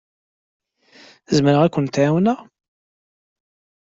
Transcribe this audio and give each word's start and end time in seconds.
Zemreɣ 1.35 1.61
ad 1.63 1.71
kent-ɛawneɣ? 1.75 2.39